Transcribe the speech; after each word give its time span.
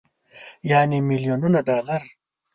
يعنې 0.71 0.97
ميليونونه 1.07 1.59
ډالر. 1.67 2.01